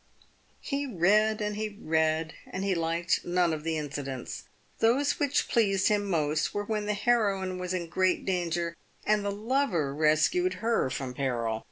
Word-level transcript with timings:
He 0.61 0.87
read 0.87 1.41
and 1.41 1.55
he 1.55 1.77
read, 1.79 2.33
and 2.47 2.63
he 2.63 2.73
liked 2.73 3.23
none 3.23 3.53
of 3.53 3.63
the 3.63 3.77
incidents. 3.77 4.45
Those 4.79 5.19
which 5.19 5.47
pleased 5.47 5.89
him 5.89 6.05
most 6.09 6.55
were 6.55 6.65
when 6.65 6.87
the 6.87 6.95
heroine 6.95 7.59
was 7.59 7.71
in 7.71 7.87
great 7.87 8.25
danger 8.25 8.75
and 9.05 9.23
the 9.23 9.29
lover 9.31 9.93
rescued 9.93 10.55
her 10.55 10.89
from 10.89 11.13
peril. 11.13 11.59